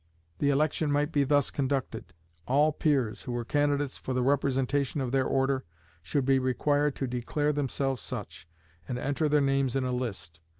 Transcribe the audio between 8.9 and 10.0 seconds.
enter their names in a